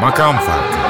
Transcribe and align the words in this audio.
Makam 0.00 0.36
Farkı. 0.36 0.80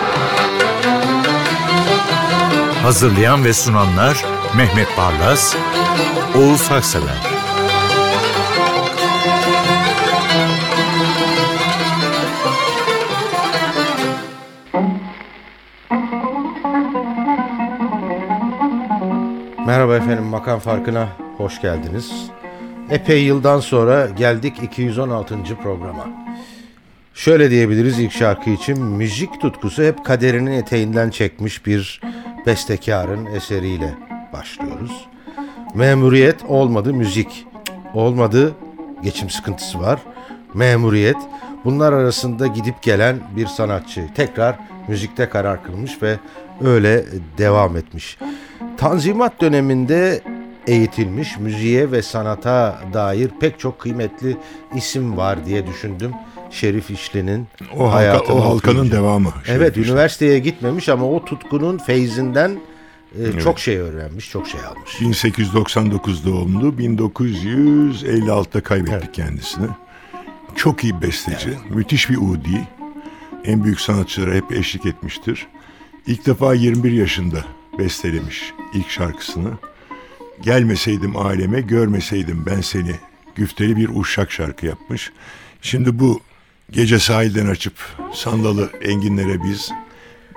Hazırlayan 2.82 3.44
ve 3.44 3.52
sunanlar 3.52 4.24
Mehmet 4.56 4.88
Barlas, 4.98 5.56
Oğuz 6.36 6.70
Haksever 6.70 7.39
Merhaba 19.70 19.96
efendim 19.96 20.24
makam 20.24 20.58
farkına 20.58 21.08
hoş 21.36 21.60
geldiniz. 21.60 22.12
Epey 22.90 23.24
yıldan 23.24 23.60
sonra 23.60 24.06
geldik 24.06 24.62
216. 24.62 25.36
programa. 25.62 26.06
Şöyle 27.14 27.50
diyebiliriz 27.50 27.98
ilk 27.98 28.12
şarkı 28.12 28.50
için 28.50 28.84
müzik 28.84 29.40
tutkusu 29.40 29.82
hep 29.82 30.04
kaderinin 30.04 30.52
eteğinden 30.52 31.10
çekmiş 31.10 31.66
bir 31.66 32.00
bestekarın 32.46 33.26
eseriyle 33.26 33.94
başlıyoruz. 34.32 35.08
Memuriyet 35.74 36.44
olmadı 36.44 36.94
müzik. 36.94 37.46
Olmadı 37.94 38.54
geçim 39.02 39.30
sıkıntısı 39.30 39.80
var. 39.80 40.00
Memuriyet 40.54 41.18
bunlar 41.64 41.92
arasında 41.92 42.46
gidip 42.46 42.82
gelen 42.82 43.18
bir 43.36 43.46
sanatçı. 43.46 44.08
Tekrar 44.14 44.58
müzikte 44.88 45.28
karar 45.28 45.64
kılmış 45.64 46.02
ve 46.02 46.16
öyle 46.64 47.04
devam 47.38 47.76
etmiş. 47.76 48.18
Tanzimat 48.76 49.40
döneminde 49.40 50.22
eğitilmiş 50.66 51.38
müziğe 51.38 51.92
ve 51.92 52.02
sanata 52.02 52.80
dair 52.92 53.30
pek 53.40 53.58
çok 53.58 53.78
kıymetli 53.78 54.36
isim 54.74 55.16
var 55.16 55.46
diye 55.46 55.66
düşündüm. 55.66 56.12
Şerif 56.50 56.90
İşli'nin 56.90 57.48
o, 57.76 57.92
halka, 57.92 58.34
o 58.34 58.44
halkanın 58.44 58.76
okuyunca. 58.76 58.96
devamı. 58.96 59.32
Şerif 59.46 59.60
evet 59.60 59.76
İşli. 59.76 59.90
üniversiteye 59.90 60.38
gitmemiş 60.38 60.88
ama 60.88 61.10
o 61.10 61.24
tutkunun 61.24 61.78
feyzinden 61.78 62.50
e, 63.18 63.22
evet. 63.22 63.42
çok 63.42 63.58
şey 63.58 63.76
öğrenmiş, 63.76 64.30
çok 64.30 64.48
şey 64.48 64.60
almış. 64.60 65.00
1899 65.00 66.26
doğumlu, 66.26 66.68
1956'da 66.68 68.60
kaybettik 68.60 69.02
evet. 69.04 69.12
kendisini. 69.12 69.66
Çok 70.56 70.84
iyi 70.84 71.02
besteci, 71.02 71.48
evet. 71.48 71.70
müthiş 71.70 72.10
bir 72.10 72.16
udi. 72.16 72.68
En 73.44 73.64
büyük 73.64 73.80
sanatçılara 73.80 74.34
hep 74.34 74.52
eşlik 74.52 74.86
etmiştir. 74.86 75.46
İlk 76.06 76.26
defa 76.26 76.54
21 76.54 76.92
yaşında 76.92 77.44
bestelemiş 77.78 78.52
ilk 78.74 78.90
şarkısını. 78.90 79.50
Gelmeseydim 80.42 81.16
aileme, 81.16 81.60
görmeseydim 81.60 82.46
ben 82.46 82.60
seni. 82.60 82.94
Güfteli 83.34 83.76
bir 83.76 83.90
uşak 83.94 84.32
şarkı 84.32 84.66
yapmış. 84.66 85.12
Şimdi 85.62 85.98
bu 85.98 86.20
gece 86.70 86.98
sahilden 86.98 87.46
açıp 87.46 87.74
sandalı 88.12 88.70
enginlere 88.82 89.42
biz 89.42 89.70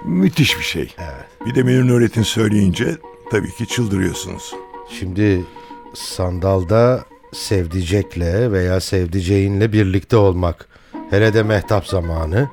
müthiş 0.06 0.60
bir 0.60 0.64
şey. 0.64 0.96
Evet. 0.98 1.46
Bir 1.46 1.56
de 1.56 1.64
Memnun 1.64 1.94
Öğretin 1.94 2.24
söyleyince 2.24 2.98
tabii 3.32 3.52
ki 3.52 3.68
çıldırıyorsunuz. 3.68 4.54
Şimdi 5.00 5.46
sandalda 5.94 7.06
sevdicekle 7.34 8.52
veya 8.52 8.80
sevdiceğinle 8.80 9.74
birlikte 9.74 10.18
olmak. 10.18 10.68
Hele 11.10 11.34
de 11.34 11.44
mehtap 11.44 11.88
zamanı 11.88 12.50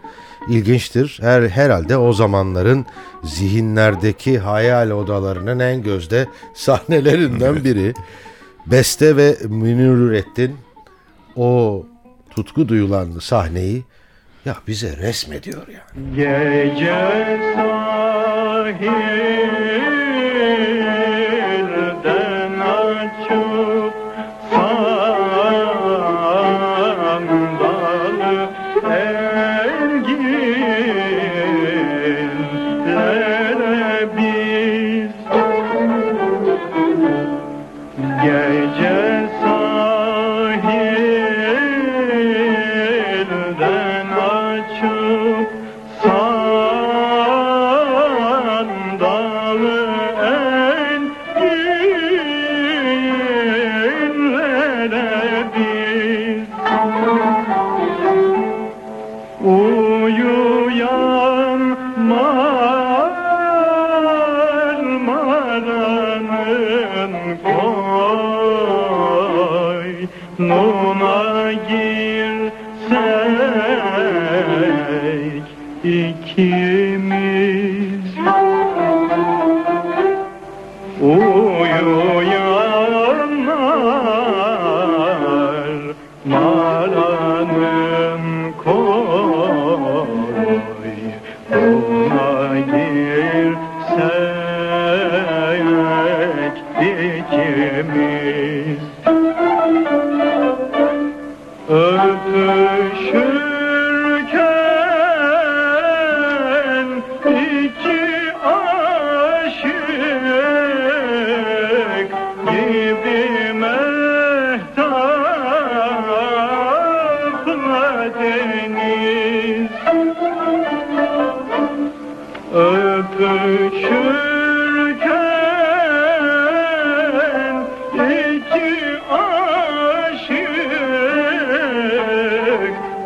ilginçtir. 0.48 1.18
Her 1.22 1.42
herhalde 1.42 1.96
o 1.96 2.12
zamanların 2.12 2.86
zihinlerdeki 3.24 4.38
hayal 4.38 4.90
odalarının 4.90 5.58
en 5.58 5.82
gözde 5.82 6.26
sahnelerinden 6.54 7.64
biri. 7.64 7.94
Beste 8.66 9.16
ve 9.16 9.36
Münir 9.48 10.24
o 11.36 11.86
tutku 12.30 12.68
duyulan 12.68 13.18
sahneyi 13.20 13.84
ya 14.44 14.56
bize 14.66 14.96
resmediyor 14.96 15.66
yani. 15.68 16.16
Gece 16.16 17.40
sahil 17.54 19.69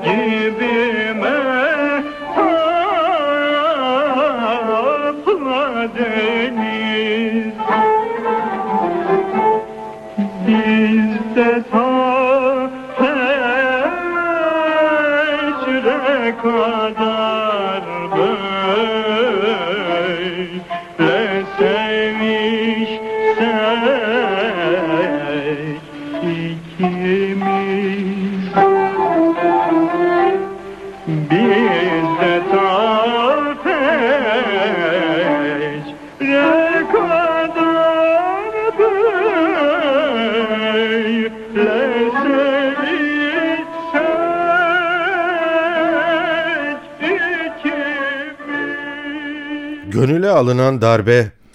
gibi 0.05 0.84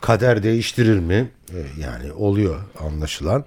kader 0.10 0.44
değiştirir 0.44 1.00
mi? 1.00 1.30
E, 1.54 1.60
yani 1.82 2.12
oluyor 2.12 2.60
anlaşılan. 2.80 3.46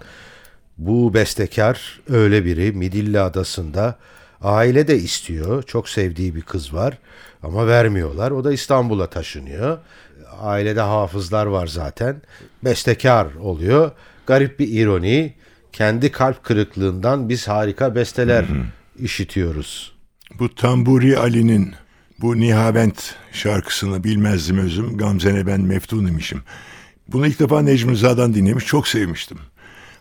Bu 0.79 1.15
bestekar 1.15 2.01
öyle 2.09 2.45
biri 2.45 2.73
Midilli 2.73 3.21
Adası'nda 3.21 3.99
aile 4.43 4.89
de 4.89 4.97
istiyor. 4.97 5.63
Çok 5.63 5.89
sevdiği 5.89 6.35
bir 6.35 6.43
kız 6.43 6.75
var 6.75 6.99
ama 7.43 7.67
vermiyorlar. 7.67 8.31
O 8.31 8.45
da 8.45 8.53
İstanbul'a 8.53 9.07
taşınıyor. 9.07 9.79
Ailede 10.41 10.81
hafızlar 10.81 11.47
var 11.47 11.67
zaten. 11.67 12.23
Bestekar 12.65 13.35
oluyor. 13.35 13.91
Garip 14.27 14.59
bir 14.59 14.69
ironi. 14.69 15.35
Kendi 15.73 16.13
kalp 16.13 16.45
kırıklığından 16.45 17.29
biz 17.29 17.49
harika 17.49 17.95
besteler 17.95 18.45
işitiyoruz. 18.99 19.93
Bu 20.39 20.55
Tamburi 20.55 21.19
Ali'nin 21.19 21.75
bu 22.23 22.41
Nihavent 22.41 23.15
şarkısını 23.33 24.05
bilmezdim 24.05 24.59
özüm. 24.59 24.97
Gamze'ne 24.99 25.47
ben 25.47 25.61
meftun 25.61 26.07
imişim. 26.07 26.43
Bunu 27.09 27.27
ilk 27.27 27.41
defa 27.41 27.63
Necmi 27.63 27.93
Rıza'dan 27.93 28.35
dinlemiş. 28.35 28.67
Çok 28.67 28.89
sevmiştim. 28.89 29.39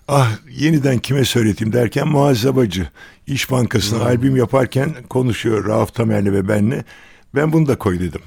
Ah 0.07 0.31
yeniden 0.49 0.99
kime 0.99 1.25
söyleteyim 1.25 1.73
derken 1.73 2.07
Muazzez 2.07 2.55
Bacı 2.55 2.89
İş 3.27 3.51
Bankası'na 3.51 4.03
albüm 4.03 4.35
yaparken 4.35 4.95
konuşuyor 5.09 5.65
Rauf 5.65 5.93
Tamer'le 5.93 6.25
ve 6.33 6.47
benle. 6.47 6.83
Ben 7.35 7.53
bunu 7.53 7.67
da 7.67 7.77
koy 7.77 7.99
dedim. 7.99 8.21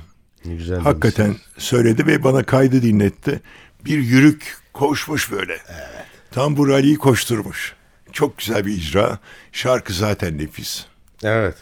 Ne 0.45 0.55
güzel 0.55 0.81
Hakikaten 0.81 1.27
demişsin. 1.27 1.47
söyledi 1.59 2.07
ve 2.07 2.25
bana 2.25 2.43
kaydı 2.43 2.83
dinletti. 2.83 3.41
Bir 3.85 3.99
yürük 3.99 4.57
koşmuş 4.73 5.33
böyle. 5.33 5.53
Evet. 5.53 6.07
Tambur 6.33 6.69
Ali'yi 6.69 6.97
koşturmuş. 6.97 7.75
Çok 8.13 8.39
güzel 8.39 8.67
bir 8.67 8.73
icra. 8.73 9.19
Şarkı 9.53 9.93
zaten 9.93 10.39
nefis. 10.39 10.85
Evet. 11.23 11.55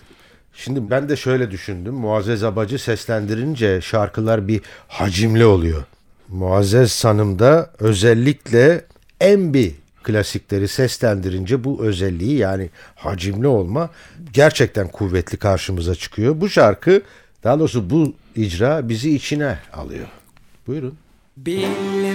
Şimdi 0.54 0.90
ben 0.90 1.08
de 1.08 1.16
şöyle 1.16 1.50
düşündüm. 1.50 1.94
Muazzez 1.94 2.44
Abacı 2.44 2.78
seslendirince 2.78 3.80
şarkılar 3.80 4.48
bir 4.48 4.60
hacimli 4.88 5.44
oluyor. 5.44 5.84
Muazzez 6.28 7.04
Hanım 7.04 7.38
da 7.38 7.70
özellikle 7.78 8.84
en 9.20 9.54
bir 9.54 9.72
klasikleri 10.02 10.68
seslendirince 10.68 11.64
bu 11.64 11.84
özelliği 11.84 12.38
yani 12.38 12.70
hacimli 12.94 13.46
olma 13.46 13.90
gerçekten 14.32 14.88
kuvvetli 14.88 15.38
karşımıza 15.38 15.94
çıkıyor. 15.94 16.40
Bu 16.40 16.48
şarkı 16.48 17.02
daha 17.44 17.58
doğrusu 17.58 17.90
bu 17.90 18.14
icra 18.36 18.88
bizi 18.88 19.14
içine 19.14 19.58
alıyor. 19.72 20.06
Buyurun. 20.66 20.94
Bilmezdim 21.36 22.12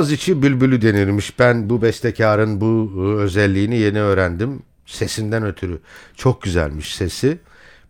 Boğaziçi 0.00 0.42
bülbülü 0.42 0.82
denirmiş. 0.82 1.38
Ben 1.38 1.70
bu 1.70 1.82
bestekarın 1.82 2.60
bu 2.60 2.92
e, 2.96 3.22
özelliğini 3.22 3.76
yeni 3.76 4.00
öğrendim. 4.00 4.62
Sesinden 4.86 5.46
ötürü. 5.46 5.78
Çok 6.16 6.42
güzelmiş 6.42 6.94
sesi. 6.94 7.38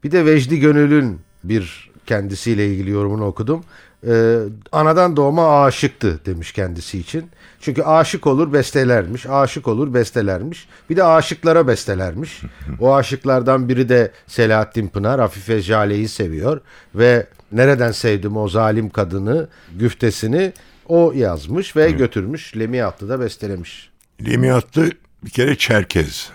Bir 0.04 0.10
de 0.10 0.24
Vecdi 0.24 0.60
Gönül'ün 0.60 1.20
bir 1.44 1.90
kendisiyle 2.06 2.68
ilgili 2.68 2.90
yorumunu 2.90 3.26
okudum. 3.26 3.64
Ee, 4.06 4.38
anadan 4.72 5.16
doğma 5.16 5.64
aşıktı 5.64 6.20
demiş 6.26 6.52
kendisi 6.52 6.98
için. 6.98 7.30
Çünkü 7.60 7.82
aşık 7.82 8.26
olur 8.26 8.52
bestelermiş, 8.52 9.26
aşık 9.26 9.68
olur 9.68 9.94
bestelermiş. 9.94 10.68
Bir 10.90 10.96
de 10.96 11.04
aşıklara 11.04 11.66
bestelermiş. 11.66 12.42
O 12.80 12.94
aşıklardan 12.94 13.68
biri 13.68 13.88
de 13.88 14.12
Selahattin 14.26 14.88
Pınar, 14.88 15.18
Afife 15.18 15.62
Jale'yi 15.62 16.08
seviyor. 16.08 16.60
Ve 16.94 17.26
nereden 17.52 17.92
sevdim 17.92 18.36
o 18.36 18.48
zalim 18.48 18.90
kadını, 18.90 19.48
güftesini 19.78 20.52
o 20.90 21.12
yazmış 21.12 21.76
ve 21.76 21.90
götürmüş. 21.90 22.56
Lemi 22.56 22.84
Atlı 22.84 23.08
da 23.08 23.20
bestelemiş. 23.20 23.90
Lemi 24.26 24.52
Atlı 24.52 24.90
bir 25.24 25.30
kere 25.30 25.56
Çerkez. 25.56 26.30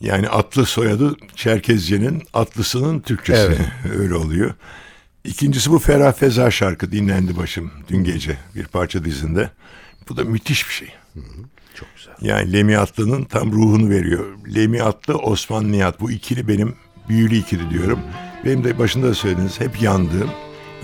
Yani 0.00 0.28
atlı 0.28 0.66
soyadı 0.66 1.16
Çerkezce'nin 1.36 2.22
atlısının 2.34 3.00
Türkçesi 3.00 3.40
Evet. 3.40 3.60
öyle 3.98 4.14
oluyor. 4.14 4.54
İkincisi 5.24 5.70
bu 5.70 5.78
Ferah 5.78 6.12
Feza 6.12 6.50
şarkı 6.50 6.92
dinlendi 6.92 7.36
başım 7.36 7.70
dün 7.88 8.04
gece 8.04 8.38
bir 8.54 8.64
parça 8.64 9.04
dizinde. 9.04 9.50
Bu 10.08 10.16
da 10.16 10.24
müthiş 10.24 10.68
bir 10.68 10.74
şey. 10.74 10.88
Çok 11.74 11.88
güzel. 11.96 12.14
Yani 12.20 12.52
Lemi 12.52 12.78
Atlı'nın 12.78 13.24
tam 13.24 13.52
ruhunu 13.52 13.90
veriyor. 13.90 14.24
Lemi 14.54 14.82
Atlı, 14.82 15.14
Osman 15.14 15.72
Nihat 15.72 16.00
bu 16.00 16.10
ikili 16.10 16.48
benim 16.48 16.74
büyülü 17.08 17.36
ikili 17.36 17.70
diyorum. 17.70 18.00
Benim 18.44 18.64
de 18.64 18.78
başında 18.78 19.08
da 19.08 19.14
söylediniz 19.14 19.60
hep 19.60 19.82
yandığım. 19.82 20.30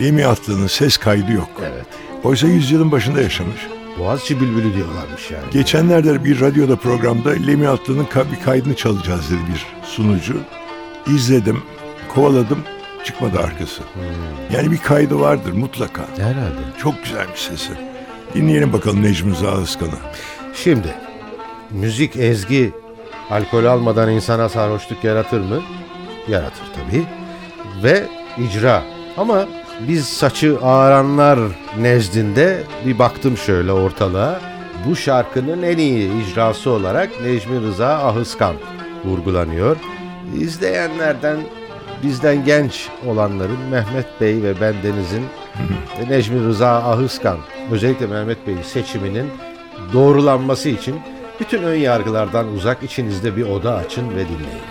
Lemi 0.01 0.27
Atlı'nın 0.27 0.67
ses 0.67 0.97
kaydı 0.97 1.33
yok. 1.33 1.51
Evet. 1.63 1.87
Oysa 2.25 2.47
yüzyılın 2.47 2.93
başında 2.93 3.21
yaşamış. 3.23 3.67
Boğaziçi 3.99 4.41
bülbülü 4.41 4.75
diyorlarmış 4.75 5.31
yani. 5.31 5.45
Geçenlerde 5.53 6.25
bir 6.25 6.41
radyoda 6.41 6.77
programda 6.77 7.31
Lemi 7.31 7.69
Atlı'nın 7.69 8.07
bir 8.33 8.45
kaydını 8.45 8.75
çalacağız 8.75 9.31
dedi 9.31 9.41
bir 9.53 9.67
sunucu. 9.87 10.37
İzledim, 11.07 11.63
kovaladım, 12.15 12.59
çıkmadı 13.05 13.39
arkası. 13.39 13.83
Yani 14.53 14.71
bir 14.71 14.79
kaydı 14.79 15.21
vardır 15.21 15.53
mutlaka. 15.53 16.03
Herhalde. 16.17 16.61
Çok 16.79 17.05
güzelmiş 17.05 17.41
sesi. 17.41 17.73
Dinleyelim 18.35 18.73
bakalım 18.73 19.03
Necmi 19.03 19.31
Rıza 19.31 19.57
Özkan'ı. 19.57 19.99
Şimdi 20.55 20.95
müzik 21.71 22.17
ezgi 22.17 22.73
alkol 23.31 23.65
almadan 23.65 24.11
insana 24.11 24.49
sarhoşluk 24.49 25.05
yaratır 25.05 25.41
mı? 25.41 25.63
Yaratır 26.29 26.65
tabii. 26.75 27.05
Ve 27.83 28.07
icra. 28.39 28.83
Ama 29.17 29.47
biz 29.81 30.05
saçı 30.09 30.59
ağaranlar 30.63 31.39
nezdinde 31.79 32.63
bir 32.87 32.99
baktım 32.99 33.37
şöyle 33.37 33.73
ortalığa. 33.73 34.41
Bu 34.87 34.97
şarkının 34.97 35.63
en 35.63 35.79
iyi 35.79 36.11
icrası 36.23 36.71
olarak 36.71 37.11
Necmi 37.23 37.61
Rıza 37.61 37.89
Ahıskan 37.89 38.57
vurgulanıyor. 39.05 39.77
İzleyenlerden 40.39 41.37
bizden 42.03 42.45
genç 42.45 42.89
olanların 43.07 43.61
Mehmet 43.71 44.21
Bey 44.21 44.43
ve 44.43 44.61
ben 44.61 44.75
Deniz'in 44.83 45.25
Necmi 46.09 46.45
Rıza 46.45 46.71
Ahıskan 46.71 47.39
özellikle 47.71 48.07
Mehmet 48.07 48.47
Bey 48.47 48.57
seçiminin 48.65 49.27
doğrulanması 49.93 50.69
için 50.69 50.95
bütün 51.41 51.63
ön 51.63 51.77
yargılardan 51.77 52.49
uzak 52.49 52.83
içinizde 52.83 53.37
bir 53.37 53.43
oda 53.43 53.75
açın 53.75 54.11
ve 54.11 54.25
dinleyin. 54.29 54.63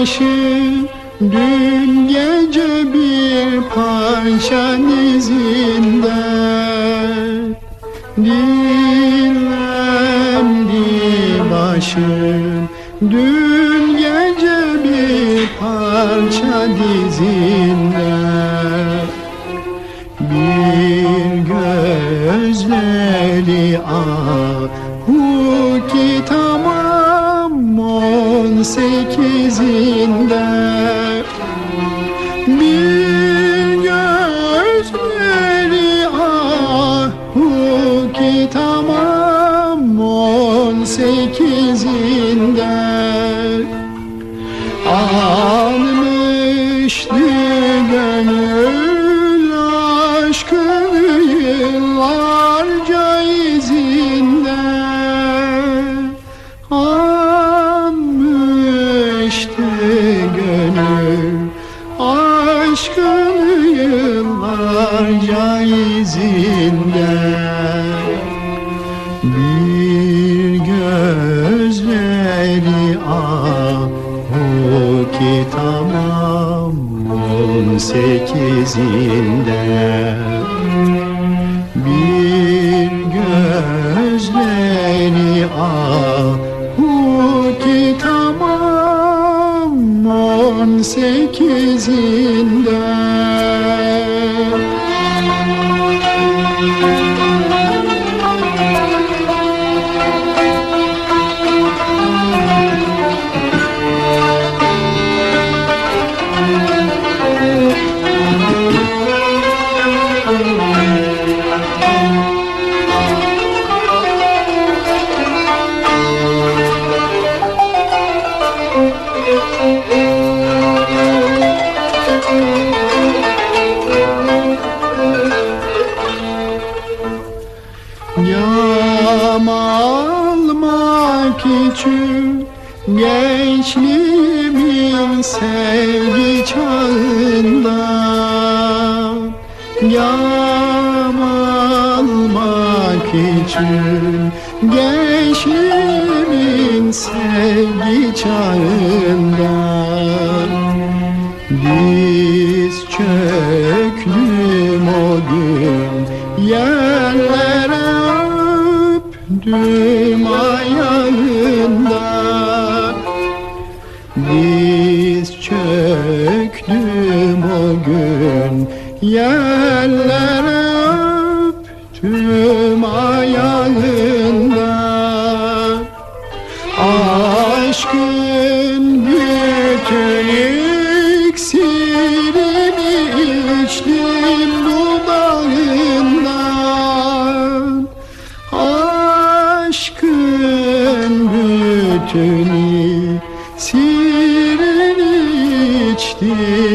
Başım 0.00 0.88
dün 1.20 2.08
gece 2.08 2.94
bir 2.94 3.60
parça 3.74 4.78
dizinde. 4.78 6.22
Dinlendi 8.16 9.48
başım 11.52 12.68
dün 13.00 13.96
gece 13.96 14.58
bir 14.84 15.48
parça 15.60 16.56
dizinde. 16.78 18.12
Bir 20.20 21.28
gözleri 21.48 23.66
ahu 23.78 24.68
ki 25.88 26.08
tamam 26.28 27.78
on 27.78 28.62
sekizinde 29.58 30.44
bir 32.46 32.97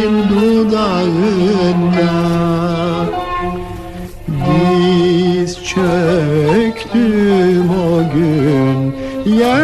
içtim 0.04 0.30
dudağında 0.30 2.14
Diz 4.28 5.64
çöktüm 5.64 7.70
o 7.70 8.14
gün. 8.14 8.96
Yerlere 9.38 9.63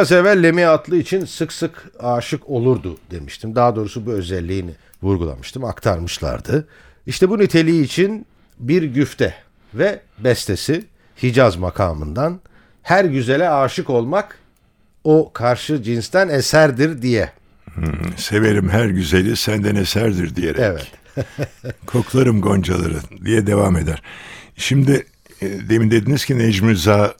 Biraz 0.00 0.12
evvel 0.12 0.42
Lemi 0.42 0.66
Atlı 0.66 0.96
için 0.96 1.24
sık 1.24 1.52
sık 1.52 1.90
aşık 1.98 2.50
olurdu 2.50 2.98
demiştim. 3.10 3.54
Daha 3.54 3.76
doğrusu 3.76 4.06
bu 4.06 4.12
özelliğini 4.12 4.70
vurgulamıştım, 5.02 5.64
aktarmışlardı. 5.64 6.68
İşte 7.06 7.28
bu 7.28 7.38
niteliği 7.38 7.84
için 7.84 8.26
bir 8.58 8.82
güfte 8.82 9.34
ve 9.74 10.00
bestesi 10.18 10.84
Hicaz 11.22 11.56
makamından 11.56 12.40
her 12.82 13.04
güzele 13.04 13.50
aşık 13.50 13.90
olmak 13.90 14.38
o 15.04 15.32
karşı 15.32 15.82
cinsten 15.82 16.28
eserdir 16.28 17.02
diye. 17.02 17.32
Severim 18.16 18.68
her 18.68 18.86
güzeli 18.86 19.36
senden 19.36 19.76
eserdir 19.76 20.36
diyerek. 20.36 20.60
Evet. 20.60 20.92
Koklarım 21.86 22.40
goncaları 22.40 22.98
diye 23.24 23.46
devam 23.46 23.76
eder. 23.76 24.02
Şimdi 24.56 25.06
demin 25.40 25.90
dediniz 25.90 26.24
ki 26.24 26.38
Necmi 26.38 26.72
Rıza 26.72 27.14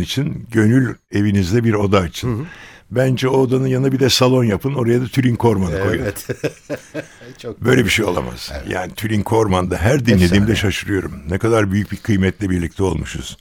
için 0.00 0.46
gönül 0.52 0.94
evinizde 1.12 1.64
bir 1.64 1.74
oda 1.74 1.98
açın. 1.98 2.46
Bence 2.90 3.28
o 3.28 3.36
odanın 3.36 3.66
yanına 3.66 3.92
bir 3.92 4.00
de 4.00 4.10
salon 4.10 4.44
yapın. 4.44 4.74
Oraya 4.74 5.00
da 5.00 5.06
Tülin 5.06 5.36
Korman'ı 5.36 5.82
koyun. 5.82 6.02
Evet. 6.02 6.26
Çok 7.38 7.64
Böyle 7.64 7.84
bir 7.84 7.90
şey 7.90 8.04
olamaz. 8.04 8.52
Yani 8.68 8.92
Tülin 8.94 9.22
Korman'da 9.22 9.76
her 9.76 10.06
dinlediğimde 10.06 10.56
şaşırıyorum. 10.56 11.12
Ne 11.30 11.38
kadar 11.38 11.72
büyük 11.72 11.92
bir 11.92 11.96
kıymetle 11.96 12.50
birlikte 12.50 12.82
olmuşuz. 12.82 13.36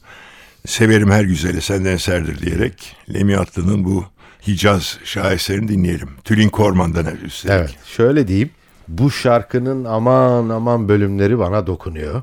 Severim 0.65 1.11
her 1.11 1.23
güzeli 1.23 1.61
senden 1.61 1.91
eserdir 1.91 2.39
diyerek 2.39 2.95
Lemi 3.13 3.37
Atlı'nın 3.37 3.83
bu 3.85 4.05
Hicaz 4.47 4.99
şaheserini 5.03 5.67
dinleyelim. 5.67 6.09
Tülin 6.23 6.49
Korman'dan 6.49 7.05
üstelik. 7.25 7.55
Evet. 7.55 7.75
Şöyle 7.85 8.27
diyeyim. 8.27 8.49
Bu 8.87 9.11
şarkının 9.11 9.85
aman 9.85 10.49
aman 10.49 10.89
bölümleri 10.89 11.39
bana 11.39 11.67
dokunuyor. 11.67 12.21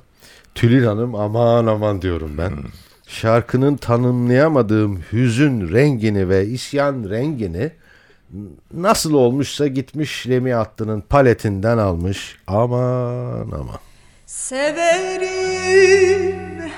Tülin 0.55 0.85
Hanım 0.85 1.15
aman 1.15 1.67
aman 1.67 2.03
diyorum 2.03 2.39
ben. 2.39 2.53
Şarkının 3.07 3.77
tanımlayamadığım 3.77 5.01
hüzün 5.13 5.73
rengini 5.73 6.29
ve 6.29 6.47
isyan 6.47 7.11
rengini 7.11 7.71
nasıl 8.75 9.15
olmuşsa 9.15 9.67
gitmiş 9.67 10.29
Lemi 10.29 10.55
Atlı'nın 10.55 11.01
paletinden 11.01 11.79
almış. 11.79 12.39
Aman 12.47 13.51
aman. 13.53 13.79
Severim 14.27 15.81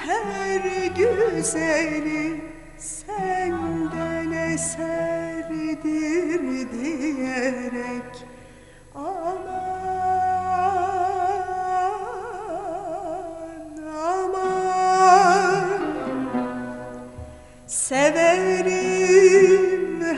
her 0.07 0.87
güzeli 0.97 2.41
senden 2.79 4.33
eserdir 4.53 5.83
diyerek 6.73 8.25
aman 8.95 9.66
Severim 17.67 19.57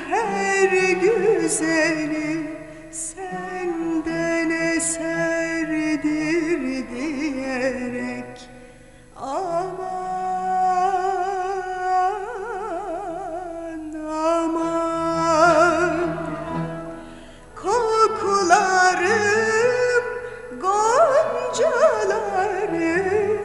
her 0.09 0.69
güzeli 0.93 2.59
senden 2.91 4.51
eserdir 4.51 6.11
diyerek. 6.95 8.51
Aman 9.17 9.79
aman 14.09 15.99
Kokularım 17.57 19.09
goncaları 20.61 22.17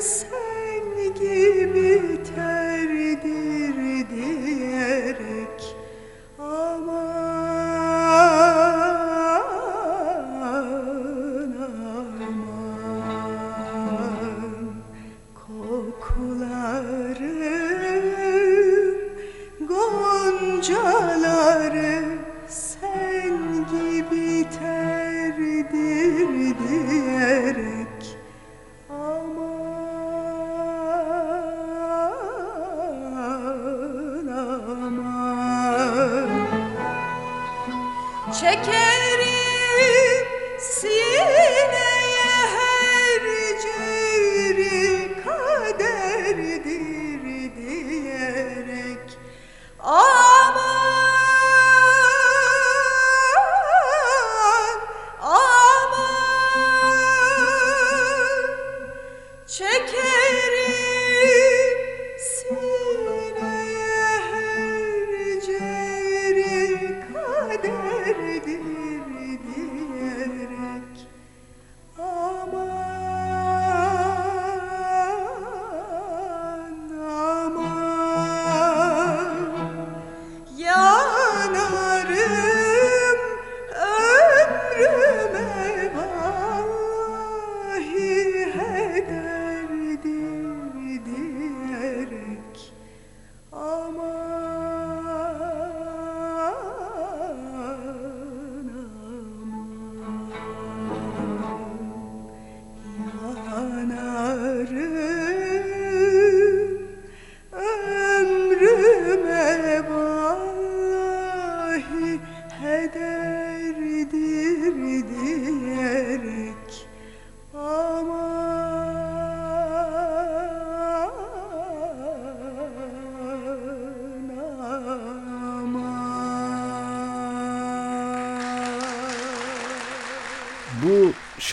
sen 0.02 1.14
gibi 1.20 2.23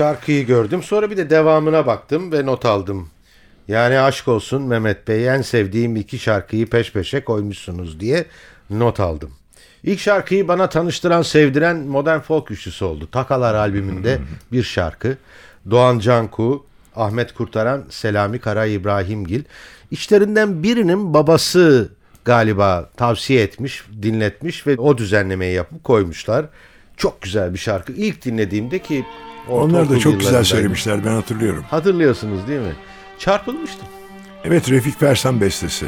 şarkıyı 0.00 0.46
gördüm. 0.46 0.82
Sonra 0.82 1.10
bir 1.10 1.16
de 1.16 1.30
devamına 1.30 1.86
baktım 1.86 2.32
ve 2.32 2.46
not 2.46 2.64
aldım. 2.64 3.08
Yani 3.68 3.98
aşk 3.98 4.28
olsun 4.28 4.62
Mehmet 4.62 5.08
Bey 5.08 5.28
en 5.28 5.42
sevdiğim 5.42 5.96
iki 5.96 6.18
şarkıyı 6.18 6.66
peş 6.66 6.92
peşe 6.92 7.24
koymuşsunuz 7.24 8.00
diye 8.00 8.24
not 8.70 9.00
aldım. 9.00 9.30
İlk 9.84 10.00
şarkıyı 10.00 10.48
bana 10.48 10.68
tanıştıran, 10.68 11.22
sevdiren 11.22 11.76
modern 11.76 12.20
folk 12.20 12.50
üçlüsü 12.50 12.84
oldu. 12.84 13.08
Takalar 13.12 13.54
albümünde 13.54 14.18
bir 14.52 14.62
şarkı. 14.62 15.16
Doğan 15.70 15.98
Canku, 15.98 16.66
Ahmet 16.96 17.34
Kurtaran, 17.34 17.84
Selami 17.90 18.38
Kara 18.38 18.66
İbrahimgil. 18.66 19.44
İçlerinden 19.90 20.62
birinin 20.62 21.14
babası 21.14 21.92
galiba 22.24 22.90
tavsiye 22.96 23.42
etmiş, 23.42 23.84
dinletmiş 24.02 24.66
ve 24.66 24.76
o 24.76 24.98
düzenlemeyi 24.98 25.54
yapıp 25.54 25.84
koymuşlar. 25.84 26.46
Çok 26.96 27.22
güzel 27.22 27.54
bir 27.54 27.58
şarkı. 27.58 27.92
İlk 27.92 28.24
dinlediğimde 28.24 28.78
ki 28.78 29.04
Onlar 29.50 29.90
da 29.90 29.98
çok 29.98 30.20
güzel 30.20 30.44
söylemişler 30.44 31.04
ben 31.04 31.10
hatırlıyorum. 31.10 31.64
Hatırlıyorsunuz 31.70 32.48
değil 32.48 32.60
mi? 32.60 32.74
Çarpılmıştım. 33.18 33.88
Evet 34.44 34.70
Refik 34.70 35.00
Persan 35.00 35.40
bestesi. 35.40 35.86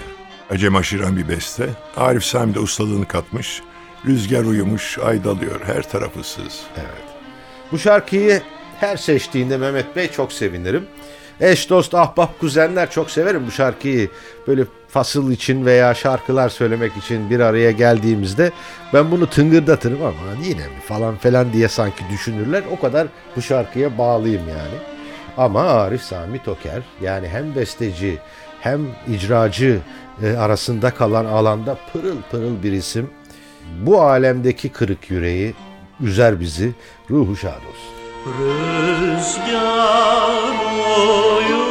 Acem 0.50 0.76
aşıran 0.76 1.16
bir 1.16 1.28
beste. 1.28 1.68
Arif 1.96 2.24
Sami 2.24 2.54
de 2.54 2.58
ustalığını 2.58 3.08
katmış. 3.08 3.62
Rüzgar 4.06 4.44
uyumuş, 4.44 4.98
ay 4.98 5.24
dalıyor, 5.24 5.60
her 5.66 5.90
tarafı 5.90 6.20
ıssız. 6.20 6.60
Bu 7.72 7.78
şarkıyı 7.78 8.42
her 8.80 8.96
seçtiğinde 8.96 9.56
Mehmet 9.56 9.96
Bey 9.96 10.10
çok 10.10 10.32
sevinirim. 10.32 10.86
Eş, 11.40 11.70
dost, 11.70 11.94
ahbap, 11.94 12.40
kuzenler 12.40 12.90
çok 12.90 13.10
severim 13.10 13.46
bu 13.46 13.50
şarkıyı. 13.50 14.08
Böyle 14.46 14.64
fasıl 14.88 15.30
için 15.32 15.66
veya 15.66 15.94
şarkılar 15.94 16.48
söylemek 16.48 16.96
için 16.96 17.30
bir 17.30 17.40
araya 17.40 17.70
geldiğimizde 17.70 18.52
ben 18.92 19.10
bunu 19.10 19.26
tıngırdatırım 19.26 20.02
ama 20.02 20.44
yine 20.44 20.66
mi 20.66 20.80
falan 20.88 21.16
falan 21.16 21.52
diye 21.52 21.68
sanki 21.68 22.04
düşünürler. 22.12 22.62
O 22.70 22.80
kadar 22.80 23.06
bu 23.36 23.42
şarkıya 23.42 23.98
bağlıyım 23.98 24.48
yani. 24.48 24.78
Ama 25.36 25.62
Arif 25.62 26.02
Sami 26.02 26.42
Toker 26.42 26.82
yani 27.02 27.28
hem 27.28 27.54
besteci 27.54 28.18
hem 28.60 28.80
icracı 29.08 29.78
e, 30.22 30.36
arasında 30.36 30.90
kalan 30.90 31.24
alanda 31.24 31.78
pırıl 31.92 32.16
pırıl 32.30 32.62
bir 32.62 32.72
isim. 32.72 33.10
Bu 33.80 34.02
alemdeki 34.02 34.68
kırık 34.68 35.10
yüreği 35.10 35.54
üzer 36.00 36.40
bizi. 36.40 36.72
Ruhu 37.10 37.36
şad 37.36 37.50
olsun. 37.52 37.92
Rüzgar 39.02 39.92
uyumuş 40.96 41.61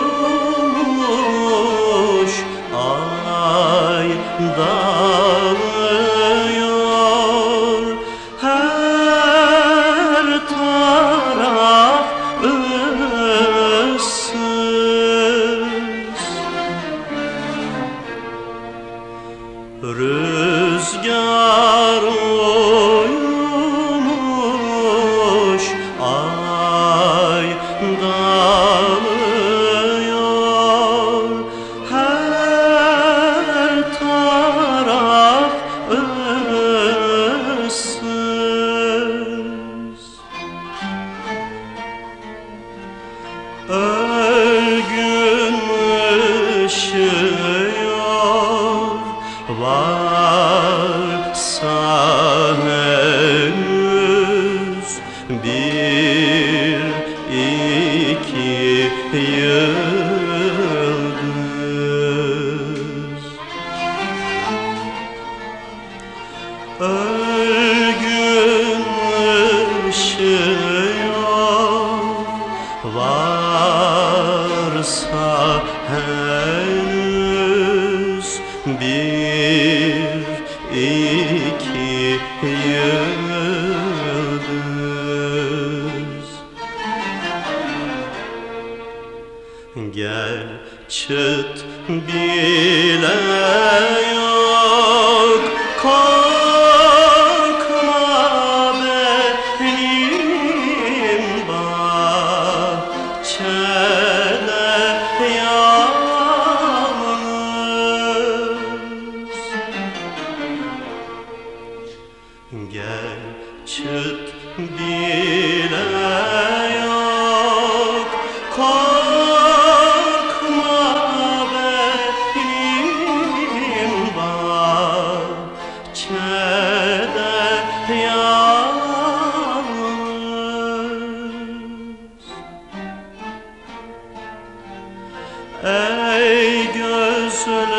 Jerusalem. 137.43 137.70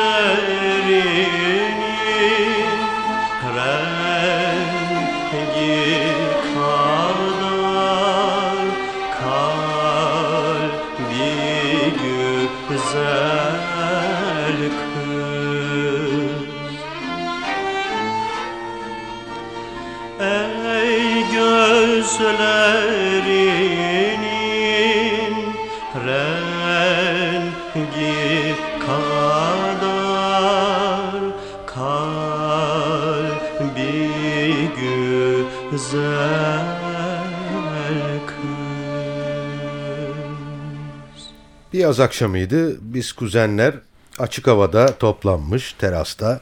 Yaz 41.92 42.00
akşamıydı. 42.00 42.78
Biz 42.94 43.12
kuzenler 43.12 43.74
açık 44.18 44.46
havada 44.46 44.86
toplanmış 44.86 45.72
terasta. 45.72 46.40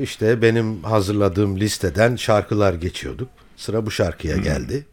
İşte 0.00 0.42
benim 0.42 0.82
hazırladığım 0.82 1.60
listeden 1.60 2.16
şarkılar 2.16 2.74
geçiyorduk. 2.74 3.28
Sıra 3.56 3.86
bu 3.86 3.90
şarkıya 3.90 4.36
geldi. 4.36 4.86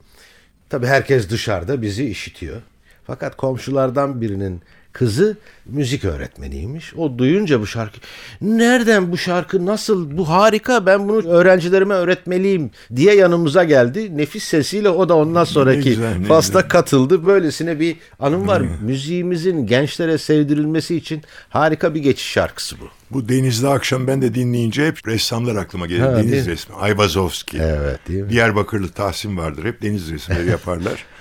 Tabii 0.69 0.85
herkes 0.85 1.29
dışarıda 1.29 1.81
bizi 1.81 2.05
işitiyor. 2.09 2.61
Fakat 3.07 3.37
komşulardan 3.37 4.21
birinin 4.21 4.61
kızı 4.95 5.37
müzik 5.65 6.05
öğretmeniymiş. 6.05 6.93
O 6.95 7.17
duyunca 7.17 7.61
bu 7.61 7.67
şarkı 7.67 7.99
nereden 8.41 9.11
bu 9.11 9.17
şarkı 9.17 9.65
nasıl 9.65 10.17
bu 10.17 10.29
harika 10.29 10.85
ben 10.85 11.09
bunu 11.09 11.27
öğrencilerime 11.27 11.93
öğretmeliyim 11.93 12.71
diye 12.95 13.15
yanımıza 13.15 13.63
geldi. 13.63 14.17
Nefis 14.17 14.43
sesiyle 14.43 14.89
o 14.89 15.09
da 15.09 15.15
ondan 15.15 15.43
sonraki 15.43 15.89
güzel, 15.89 16.17
ne 16.17 16.37
güzel. 16.37 16.61
katıldı. 16.61 17.25
Böylesine 17.25 17.79
bir 17.79 17.95
anım 18.19 18.47
var. 18.47 18.61
Müziğimizin 18.81 19.67
gençlere 19.67 20.17
sevdirilmesi 20.17 20.95
için 20.95 21.21
harika 21.49 21.95
bir 21.95 21.99
geçiş 21.99 22.31
şarkısı 22.31 22.75
bu. 22.79 22.85
Bu 23.11 23.29
Denizli 23.29 23.67
akşam 23.67 24.07
ben 24.07 24.21
de 24.21 24.35
dinleyince 24.35 24.87
hep 24.87 25.07
ressamlar 25.07 25.55
aklıma 25.55 25.87
gelir. 25.87 25.99
Ha, 25.99 26.17
deniz 26.17 26.47
mi? 26.47 26.51
resmi. 26.51 26.75
Ayvazovski. 26.75 27.57
Evet, 27.57 27.99
değil 28.07 28.23
mi? 28.23 28.29
Diyarbakırlı 28.29 28.89
Tahsin 28.89 29.37
vardır. 29.37 29.65
Hep 29.65 29.81
deniz 29.81 30.11
resimleri 30.11 30.49
yaparlar. 30.49 31.05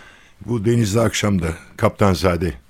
Bu 0.47 0.65
Denizli 0.65 1.01
akşamda 1.01 1.47
Kaptanzade'nin 1.77 2.64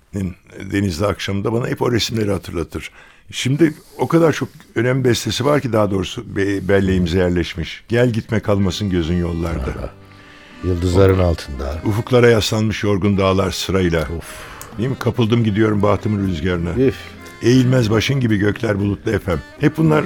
Denizli 0.72 1.06
akşamında 1.06 1.52
bana 1.52 1.68
hep 1.68 1.82
o 1.82 1.92
resimleri 1.92 2.30
hatırlatır. 2.32 2.90
Şimdi 3.30 3.74
o 3.98 4.08
kadar 4.08 4.32
çok 4.32 4.48
önemli 4.74 5.04
bestesi 5.04 5.44
var 5.44 5.60
ki 5.60 5.72
daha 5.72 5.90
doğrusu 5.90 6.36
be- 6.36 6.68
belleğimize 6.68 7.18
yerleşmiş. 7.18 7.84
Gel 7.88 8.10
gitme 8.10 8.40
kalmasın 8.40 8.90
gözün 8.90 9.16
yollarda. 9.16 9.90
Yıldızların 10.64 11.18
altında. 11.18 11.80
Ufuklara 11.84 12.28
yaslanmış 12.28 12.82
yorgun 12.82 13.18
dağlar 13.18 13.50
sırayla. 13.50 14.08
Değil 14.78 14.88
mi? 14.88 14.98
Kapıldım 14.98 15.44
gidiyorum 15.44 15.82
bahtımın 15.82 16.28
rüzgarına. 16.28 16.70
Üf. 16.70 16.96
Eğilmez 17.42 17.90
başın 17.90 18.20
gibi 18.20 18.36
gökler 18.36 18.78
bulutlu 18.80 19.10
efem. 19.10 19.40
Hep 19.60 19.76
bunlar 19.76 20.04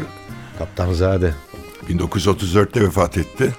Kaptanzade. 0.58 1.34
1934'te 1.88 2.80
vefat 2.82 3.18
etti. 3.18 3.54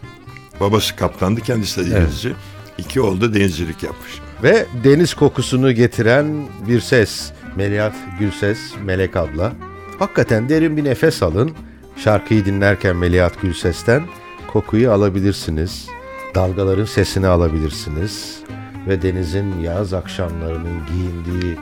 Babası 0.60 0.96
kaptandı, 0.96 1.42
kendisi 1.42 1.86
de 1.86 1.96
denizci. 1.96 2.34
İki 2.78 3.02
oğlu 3.02 3.22
da 3.22 3.34
denizcilik 3.34 3.84
yapmış. 3.84 4.12
Ve 4.44 4.66
deniz 4.84 5.14
kokusunu 5.14 5.72
getiren 5.72 6.48
bir 6.68 6.80
ses. 6.80 7.32
Melihat 7.56 7.94
Gülses, 8.20 8.60
Melek 8.86 9.16
abla. 9.16 9.52
Hakikaten 10.00 10.50
derin 10.50 10.78
bir 10.78 10.84
nefes 10.84 11.24
alın. 11.24 11.52
Şarkıyı 11.98 12.46
dinlerken 12.46 12.96
Melihat 12.96 13.42
Gülses'ten 13.42 14.04
kokuyu 14.48 14.92
alabilirsiniz. 14.92 15.88
Dalgaların 16.36 16.86
sesini 16.86 17.28
alabilirsiniz. 17.28 18.40
Ve 18.88 19.02
denizin 19.02 19.60
yaz 19.62 19.94
akşamlarının 19.94 20.82
giyindiği 20.88 21.58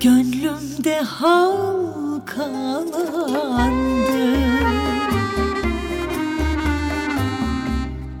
Gönlümde 0.00 1.00
halkalandı. 1.00 1.92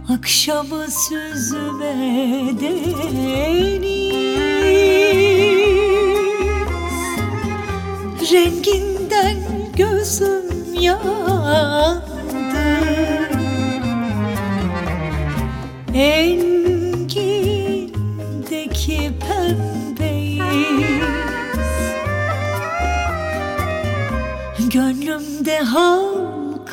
Akşamı 0.08 0.86
süzme 0.90 1.94
deniz 2.60 3.82
Renginden 8.32 9.36
gözüm 9.76 10.74
yandı. 10.80 12.02
Engindeki 15.94 17.12
pembeyiz. 19.20 20.42
Gönlümde 24.72 25.58
halkalandı 25.58 26.72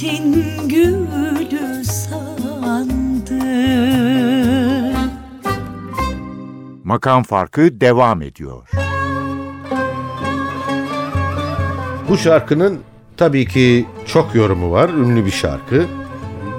Gurbetin 0.00 0.68
gülü 0.68 1.84
sandım 1.84 3.22
Makam 6.84 7.22
Farkı 7.22 7.80
devam 7.80 8.22
ediyor. 8.22 8.68
Bu 12.08 12.18
şarkının 12.18 12.78
tabii 13.16 13.46
ki 13.46 13.86
çok 14.06 14.34
yorumu 14.34 14.70
var. 14.70 14.88
Ünlü 14.88 15.26
bir 15.26 15.30
şarkı. 15.30 15.84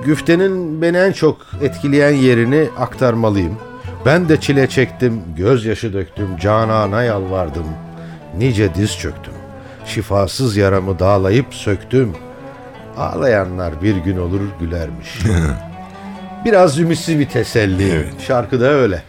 Güftenin 0.05 0.81
beni 0.81 0.97
en 0.97 1.11
çok 1.11 1.37
etkileyen 1.61 2.15
yerini 2.15 2.69
aktarmalıyım. 2.77 3.57
Ben 4.05 4.29
de 4.29 4.39
çile 4.39 4.69
çektim, 4.69 5.21
gözyaşı 5.37 5.93
döktüm, 5.93 6.37
canana 6.37 7.03
yalvardım. 7.03 7.67
Nice 8.37 8.75
diz 8.75 8.97
çöktüm. 8.97 9.33
Şifasız 9.85 10.57
yaramı 10.57 10.99
dağlayıp 10.99 11.53
söktüm. 11.53 12.15
Ağlayanlar 12.99 13.81
bir 13.81 13.95
gün 13.95 14.17
olur 14.17 14.41
gülermiş. 14.59 15.07
Biraz 16.45 16.79
ümitsiz 16.79 17.19
bir 17.19 17.29
teselli. 17.29 17.91
Evet. 17.91 18.13
Şarkı 18.27 18.59
da 18.61 18.65
öyle. 18.65 19.03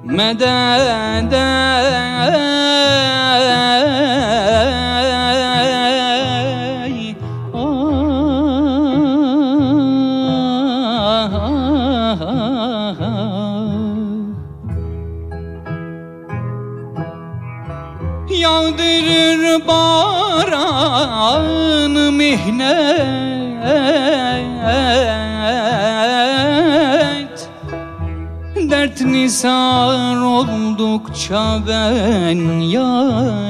Mededey 0.05 1.58
nisar 29.29 30.17
oldukça 30.17 31.63
ben 31.67 32.61
yare 32.61 33.48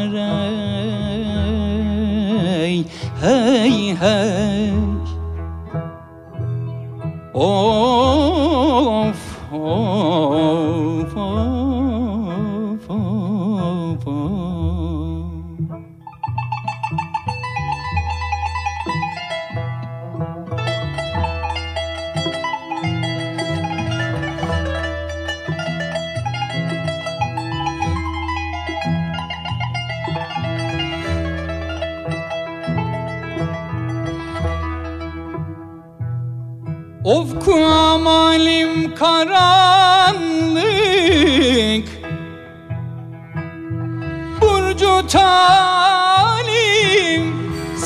talim 45.09 46.45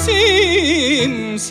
simsiyah 0.03 1.43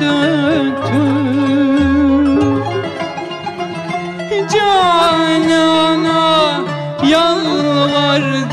Döktüm. 0.00 1.24
Canana 4.52 6.24
yalvardım. 7.10 8.44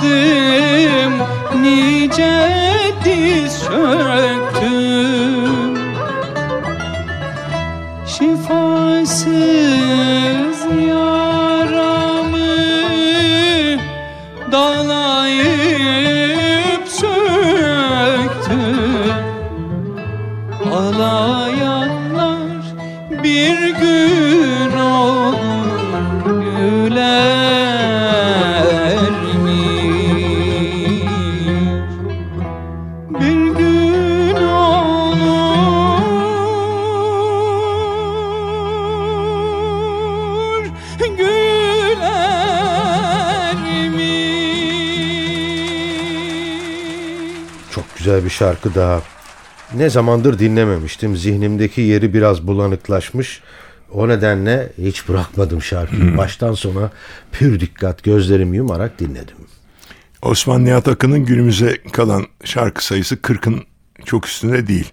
Nice 1.61 2.60
şarkı 48.41 48.75
daha. 48.75 49.01
Ne 49.75 49.89
zamandır 49.89 50.39
dinlememiştim. 50.39 51.17
Zihnimdeki 51.17 51.81
yeri 51.81 52.13
biraz 52.13 52.47
bulanıklaşmış. 52.47 53.41
O 53.93 54.07
nedenle 54.07 54.71
hiç 54.77 55.09
bırakmadım 55.09 55.61
şarkıyı. 55.61 56.17
Baştan 56.17 56.53
sona 56.53 56.91
pür 57.31 57.59
dikkat 57.59 58.03
gözlerimi 58.03 58.57
yumarak 58.57 58.99
dinledim. 58.99 59.35
Osman 60.21 60.65
Nihat 60.65 60.87
Akın'ın 60.87 61.25
günümüze 61.25 61.77
kalan 61.91 62.25
şarkı 62.43 62.85
sayısı 62.85 63.15
40'ın 63.15 63.63
çok 64.05 64.27
üstünde 64.27 64.67
değil. 64.67 64.91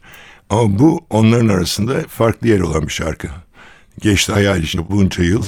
Ama 0.50 0.78
bu 0.78 1.00
onların 1.10 1.48
arasında 1.48 1.94
farklı 2.08 2.48
yer 2.48 2.60
olan 2.60 2.82
bir 2.82 2.92
şarkı. 2.92 3.28
Geçti 4.00 4.32
hayal 4.32 4.62
içinde 4.62 4.90
bunca 4.90 5.24
yıl. 5.24 5.44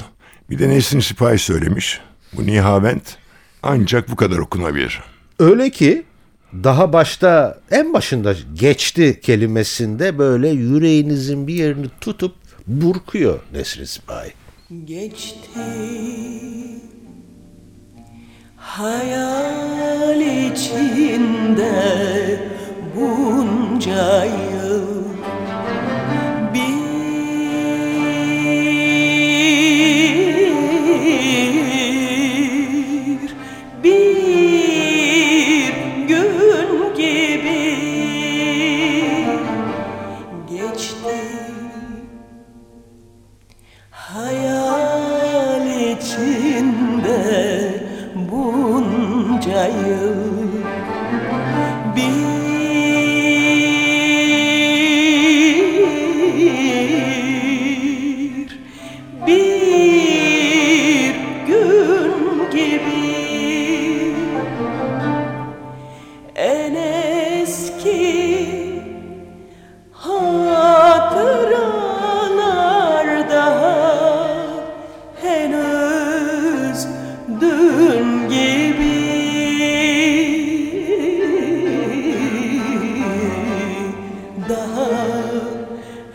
Bir 0.50 0.58
de 0.58 0.68
Nesrin 0.68 1.00
Sipahi 1.00 1.38
söylemiş. 1.38 2.00
Bu 2.32 2.46
Nihavent 2.46 3.16
ancak 3.62 4.10
bu 4.10 4.16
kadar 4.16 4.38
okunabilir. 4.38 5.00
Öyle 5.38 5.70
ki 5.70 6.04
daha 6.52 6.92
başta 6.92 7.58
en 7.70 7.92
başında 7.92 8.34
geçti 8.54 9.20
kelimesinde 9.22 10.18
böyle 10.18 10.48
yüreğinizin 10.48 11.46
bir 11.46 11.54
yerini 11.54 11.86
tutup 12.00 12.34
burkuyor 12.66 13.38
Nesrin 13.52 13.84
Sipahi. 13.84 14.32
Geçti 14.84 15.60
hayal 18.56 20.20
içinde 20.20 21.70
bunca 22.96 24.24
yıl 24.24 25.09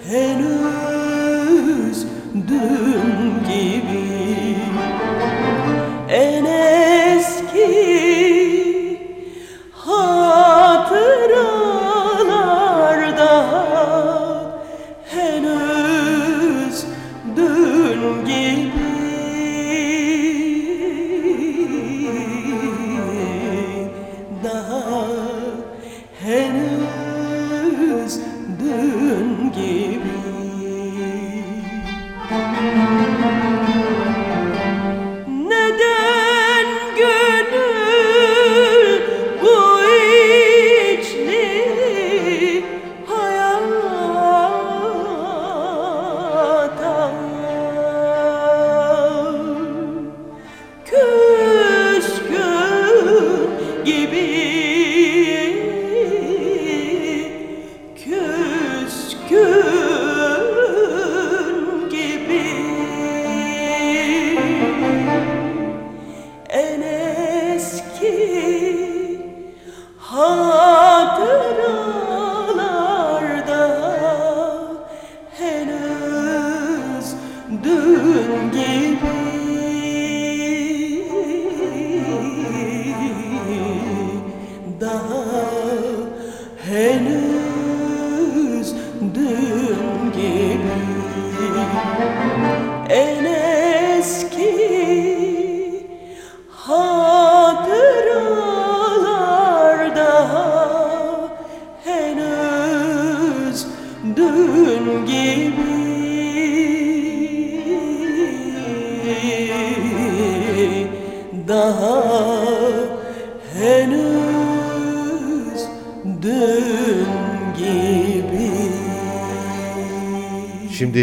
henüz 0.10 2.06
dün 2.48 2.95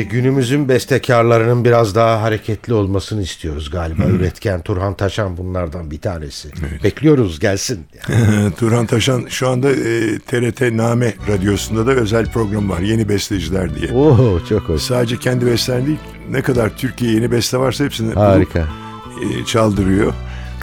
Şimdi 0.02 0.14
günümüzün 0.14 0.68
bestekarlarının 0.68 1.64
biraz 1.64 1.94
daha 1.94 2.22
hareketli 2.22 2.74
olmasını 2.74 3.22
istiyoruz 3.22 3.70
galiba. 3.70 4.02
Üretken 4.04 4.60
Turhan 4.62 4.94
Taşan 4.94 5.36
bunlardan 5.36 5.90
bir 5.90 6.00
tanesi. 6.00 6.48
Bekliyoruz 6.84 7.38
gelsin. 7.40 7.86
Turhan 8.58 8.86
Taşan 8.86 9.26
şu 9.28 9.48
anda 9.48 9.70
e, 9.70 10.18
TRT 10.18 10.60
Name 10.60 11.14
Radyosu'nda 11.28 11.86
da 11.86 11.90
özel 11.90 12.26
program 12.26 12.70
var. 12.70 12.80
Yeni 12.80 13.08
besteciler 13.08 13.74
diye. 13.74 13.92
Oo 13.92 14.40
çok 14.48 14.62
hoş. 14.62 14.82
Sadece 14.82 15.16
kendi 15.16 15.46
bestelerini 15.46 15.86
değil 15.86 15.98
ne 16.30 16.42
kadar 16.42 16.76
Türkiye 16.76 17.12
yeni 17.12 17.30
beste 17.30 17.58
varsa 17.58 17.84
hepsini 17.84 18.06
bulup, 18.06 18.16
Harika. 18.16 18.58
e, 18.60 19.44
çaldırıyor. 19.44 20.14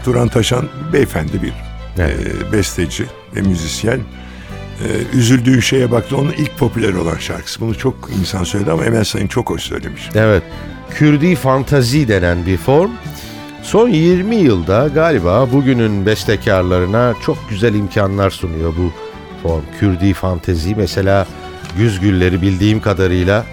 Turan 0.05 0.27
Taşan 0.27 0.65
beyefendi 0.93 1.41
bir 1.41 1.53
Evet. 1.97 2.15
e, 2.49 2.51
besteci 2.51 3.05
ve 3.35 3.41
müzisyen. 3.41 3.99
E, 4.79 5.17
üzüldüğün 5.17 5.59
şeye 5.59 5.91
baktı 5.91 6.17
onun 6.17 6.31
ilk 6.31 6.57
popüler 6.57 6.93
olan 6.93 7.17
şarkısı. 7.17 7.61
Bunu 7.61 7.77
çok 7.77 7.95
insan 8.19 8.43
söyledi 8.43 8.71
ama 8.71 8.85
Emel 8.85 9.03
Sayın 9.03 9.27
çok 9.27 9.49
hoş 9.49 9.61
söylemiş. 9.61 10.09
Evet. 10.15 10.43
Kürdi 10.89 11.35
fantazi 11.35 12.07
denen 12.07 12.45
bir 12.45 12.57
form. 12.57 12.91
Son 13.63 13.89
20 13.89 14.35
yılda 14.35 14.87
galiba 14.87 15.51
bugünün 15.51 16.05
bestekarlarına 16.05 17.13
çok 17.25 17.37
güzel 17.49 17.73
imkanlar 17.73 18.29
sunuyor 18.29 18.73
bu 18.77 18.91
form. 19.43 19.63
Kürdi 19.79 20.13
fantezi 20.13 20.75
mesela 20.75 21.27
Güz 21.77 21.99
Gülleri 21.99 22.41
bildiğim 22.41 22.81
kadarıyla 22.81 23.45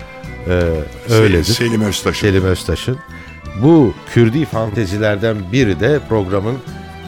e, 0.47 0.63
öyledir. 1.13 1.45
Selim 1.45 1.81
Öztaş. 1.81 2.17
Selim 2.17 2.45
Öztaş'ın. 2.45 2.99
Bu 3.63 3.95
Kürdi 4.15 4.45
fantezilerden 4.45 5.37
biri 5.53 5.81
de 5.81 6.01
programın 6.09 6.59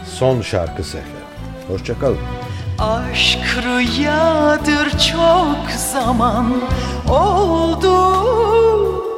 son 0.07 0.43
şarkısı 0.43 0.97
efendim. 0.97 1.19
Hoşçakalın. 1.69 2.38
Aşk 2.79 3.59
rüyadır 3.65 4.91
çok 4.91 5.71
zaman 5.93 6.53
oldu 7.09 7.99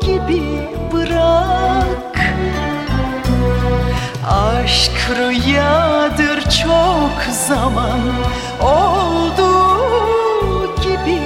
gibi 0.00 0.68
bırak. 0.92 2.20
Aşk 4.30 4.92
rüyadır 5.18 6.40
çok 6.42 7.34
zaman 7.48 8.00
oldu 8.62 9.50
gibi 10.82 11.20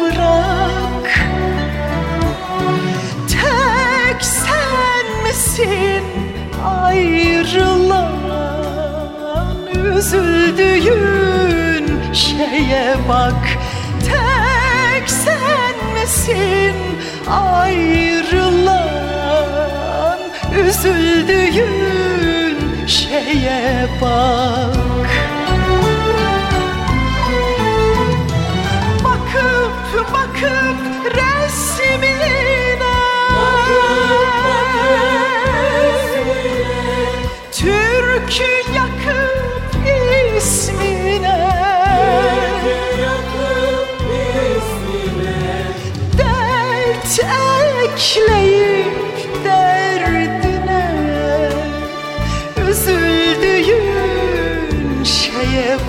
bırak. 0.00 1.20
Tek 3.28 4.22
sen 4.24 5.22
misin? 5.24 6.04
Ayrılan 6.64 8.12
üzüldüğün 9.74 11.57
şeye 12.12 12.94
bak. 13.08 13.58
Tek 14.00 15.10
sen 15.10 15.74
misin? 15.94 16.74
Ayrılan 17.30 18.78
üzüldüğün 20.66 22.56
şeye 22.86 23.86
bak 24.00 24.77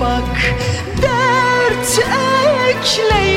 bak 0.02 0.54
Dert 1.02 2.00
ekleyip 2.70 3.29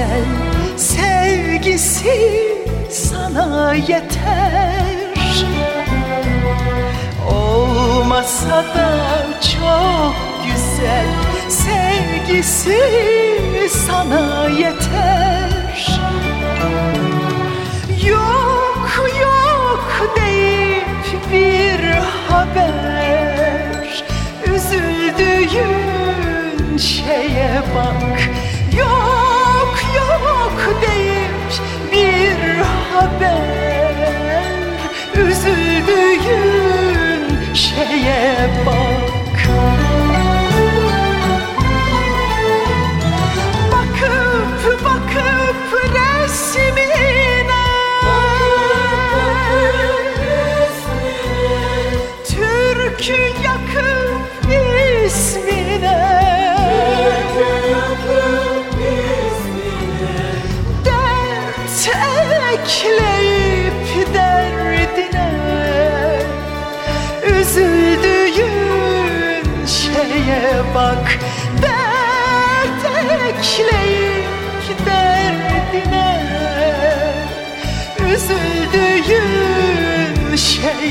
güzel 0.00 0.24
Sevgisi 0.76 2.18
sana 2.90 3.74
yeter. 3.74 5.10
Olmasa 7.30 8.64
da 8.74 8.90
çok 9.40 10.14
güzel 10.46 11.06
Sevgisi 11.48 12.80
sana 13.86 14.48
yeter. 14.48 16.00
Yok 18.06 18.90
yok 19.20 20.08
deyip 20.16 21.32
bir 21.32 21.80
haber 22.28 24.04
Üzüldüğün 24.54 25.96
şeye 26.76 27.62
bak 27.74 28.39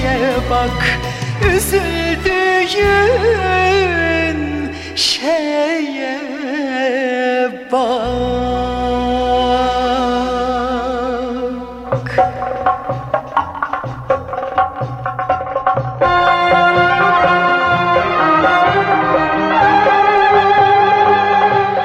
Şeye 0.02 0.36
bak 0.50 1.00
Üzüldüğün 1.56 2.80
şeye 4.96 6.20
bak. 7.72 7.80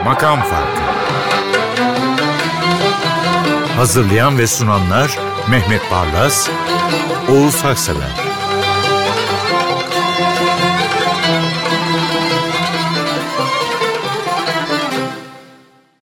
Makam 0.04 0.40
Farkı. 0.42 0.80
Hazırlayan 3.76 4.38
ve 4.38 4.46
sunanlar 4.46 5.33
Mehmet 5.50 5.90
Barlas, 5.90 6.50
Oğuz 7.28 7.64
Haksever 7.64 8.33